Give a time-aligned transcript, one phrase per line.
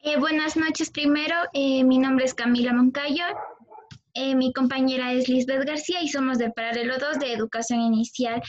[0.00, 3.24] Eh, buenas noches primero, eh, mi nombre es Camila Moncayo,
[4.14, 8.40] eh, mi compañera es Lisbeth García y somos del Paralelo 2 de Educación Inicial.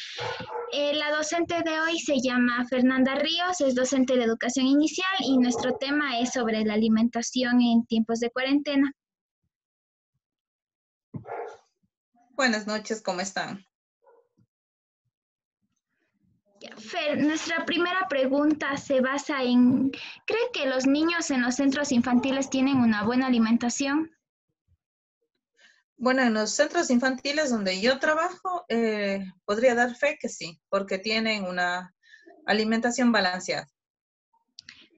[0.94, 5.76] la docente de hoy se llama Fernanda Ríos, es docente de Educación Inicial y nuestro
[5.78, 8.92] tema es sobre la alimentación en tiempos de cuarentena.
[12.32, 13.66] Buenas noches, ¿cómo están?
[16.98, 19.92] Fer, nuestra primera pregunta se basa en,
[20.26, 24.12] ¿cree que los niños en los centros infantiles tienen una buena alimentación?
[25.98, 30.98] Bueno, en los centros infantiles donde yo trabajo, eh, podría dar fe que sí, porque
[30.98, 31.94] tienen una
[32.46, 33.68] alimentación balanceada.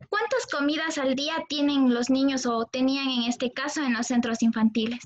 [0.08, 4.42] ¿Cuántas comidas al día tienen los niños o tenían en este caso en los centros
[4.42, 5.02] infantiles?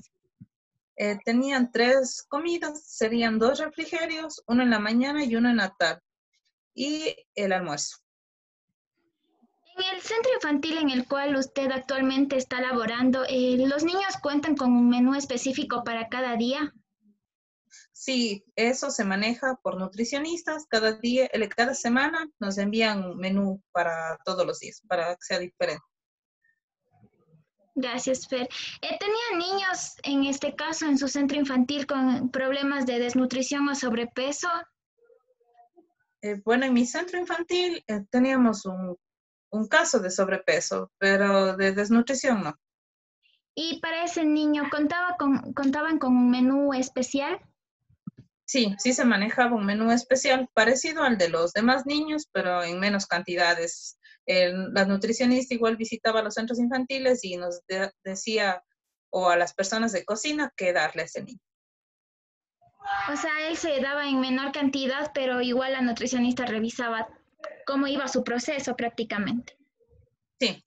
[0.96, 5.74] Eh, tenían tres comidas, serían dos refrigerios, uno en la mañana y uno en la
[5.74, 6.03] tarde
[6.74, 7.98] y el almuerzo.
[9.76, 14.56] En el centro infantil en el cual usted actualmente está laborando, eh, ¿los niños cuentan
[14.56, 16.72] con un menú específico para cada día?
[17.92, 20.66] Sí, eso se maneja por nutricionistas.
[20.68, 25.38] Cada día, cada semana nos envían un menú para todos los días, para que sea
[25.38, 25.82] diferente.
[27.74, 28.48] Gracias, Fer.
[28.82, 33.74] Eh, ¿Tenía niños, en este caso, en su centro infantil con problemas de desnutrición o
[33.74, 34.48] sobrepeso?
[36.24, 38.96] Eh, bueno, en mi centro infantil eh, teníamos un,
[39.68, 42.58] caso de sobrepeso, pero de desnutrición no.
[43.54, 47.38] ¿Y para ese niño contaba con, contaban con un menú especial?
[48.46, 52.80] Sí, sí se manejaba un menú especial parecido al de los demás niños, pero en
[52.80, 53.98] menos cantidades.
[54.26, 57.60] la nutricionista igual visitaba los centros infantiles y nos
[58.02, 58.64] decía
[59.10, 61.40] o a las personas de cocina qué darle a ese niño.
[63.12, 67.08] O sea, él se daba en menor cantidad, pero igual la nutricionista revisaba
[67.66, 69.56] cómo iba su proceso prácticamente.
[70.40, 70.64] Sí.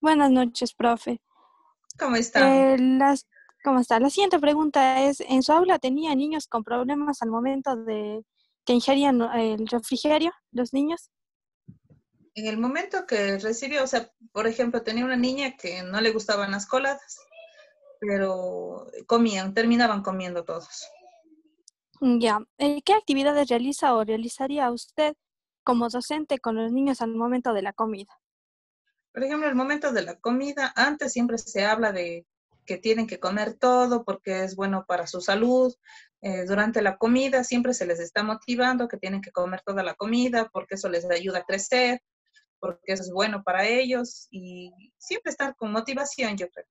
[0.00, 1.20] Buenas noches, profe.
[1.98, 2.74] ¿Cómo está?
[2.74, 2.78] Eh,
[3.64, 3.98] ¿Cómo está?
[3.98, 8.22] La siguiente pregunta es, ¿en su aula tenía niños con problemas al momento de
[8.64, 11.10] que ingerían el refrigerio, los niños?
[12.34, 16.12] En el momento que recibió, o sea, por ejemplo, tenía una niña que no le
[16.12, 17.18] gustaban las coladas
[18.00, 20.88] pero comían, terminaban comiendo todos.
[22.00, 25.14] Ya, eh, ¿qué actividades realiza o realizaría usted
[25.64, 28.20] como docente con los niños al momento de la comida?
[29.12, 32.26] Por ejemplo, el momento de la comida, antes siempre se habla de
[32.66, 35.74] que tienen que comer todo porque es bueno para su salud.
[36.20, 39.94] Eh, durante la comida siempre se les está motivando que tienen que comer toda la
[39.94, 42.02] comida porque eso les ayuda a crecer,
[42.58, 46.66] porque eso es bueno para ellos y siempre estar con motivación, yo creo.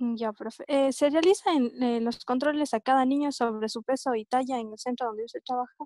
[0.00, 0.64] Mm, ya, profe.
[0.66, 4.72] Eh, ¿Se realizan eh, los controles a cada niño sobre su peso y talla en
[4.72, 5.84] el centro donde usted trabaja?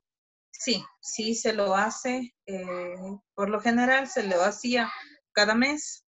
[0.53, 2.33] Sí, sí se lo hace.
[2.47, 2.95] Eh,
[3.35, 4.89] por lo general se lo hacía
[5.33, 6.05] cada mes.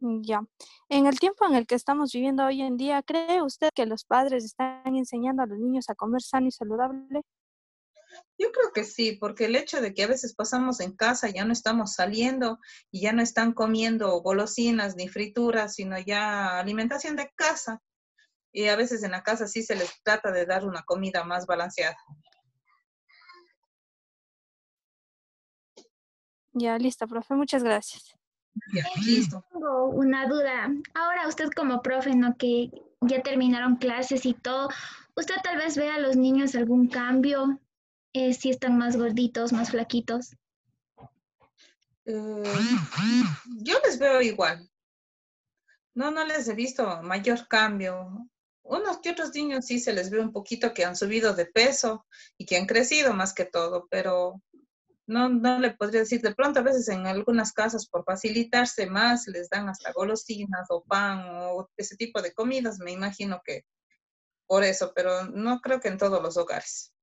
[0.00, 0.42] Mm, ya.
[0.90, 4.04] En el tiempo en el que estamos viviendo hoy en día, ¿cree usted que los
[4.04, 7.22] padres están enseñando a los niños a comer sano y saludable?
[8.38, 11.44] Yo creo que sí, porque el hecho de que a veces pasamos en casa, ya
[11.44, 12.58] no estamos saliendo
[12.90, 17.80] y ya no están comiendo golosinas ni frituras, sino ya alimentación de casa.
[18.52, 21.46] Y a veces en la casa sí se les trata de dar una comida más
[21.46, 21.96] balanceada.
[26.52, 27.34] Ya, listo, profe.
[27.34, 28.14] Muchas gracias.
[28.72, 29.44] Ya, listo.
[29.50, 30.70] Tengo una duda.
[30.94, 32.36] Ahora usted como profe, ¿no?
[32.36, 32.70] Que
[33.02, 34.68] ya terminaron clases y todo,
[35.14, 37.60] ¿usted tal vez ve a los niños algún cambio
[38.16, 40.34] eh, si están más gorditos, más flaquitos?
[42.06, 42.42] Eh,
[43.58, 44.70] yo les veo igual.
[45.92, 48.26] No, no les he visto mayor cambio.
[48.62, 52.06] Unos que otros niños sí se les ve un poquito que han subido de peso
[52.38, 54.42] y que han crecido más que todo, pero
[55.06, 56.22] no, no le podría decir.
[56.22, 60.82] De pronto a veces en algunas casas por facilitarse más les dan hasta golosinas o
[60.82, 62.78] pan o ese tipo de comidas.
[62.78, 63.66] Me imagino que
[64.46, 66.95] por eso, pero no creo que en todos los hogares.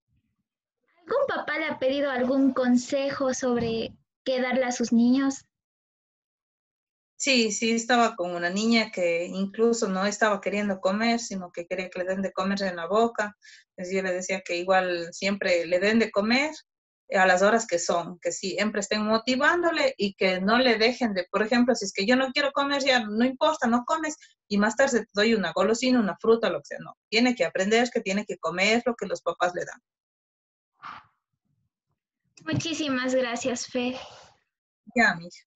[1.05, 5.45] ¿Algún papá le ha pedido algún consejo sobre qué darle a sus niños?
[7.17, 11.89] Sí, sí, estaba con una niña que incluso no estaba queriendo comer, sino que quería
[11.89, 13.35] que le den de comer en la boca.
[13.75, 16.51] Entonces yo le decía que igual siempre le den de comer
[17.13, 21.25] a las horas que son, que siempre estén motivándole y que no le dejen de,
[21.29, 24.17] por ejemplo, si es que yo no quiero comer, ya no importa, no comes
[24.47, 26.79] y más tarde te doy una golosina, una fruta, lo que sea.
[26.79, 29.79] No, tiene que aprender que tiene que comer lo que los papás le dan.
[32.45, 33.97] Muchísimas gracias, Fe.
[34.95, 35.47] Ya, mis.